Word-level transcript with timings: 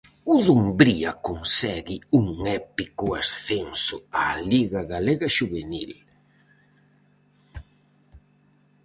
O 0.33 0.35
Dumbría 0.47 1.11
consegue 1.27 1.97
un 2.19 2.27
épico 2.59 3.05
ascenso 3.21 3.97
á 4.21 4.23
liga 4.51 4.81
galega 4.93 5.27
xuvenil. 5.37 5.91